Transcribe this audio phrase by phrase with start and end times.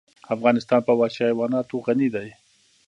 [0.35, 2.29] افغانستان په وحشي حیوانات غني دی.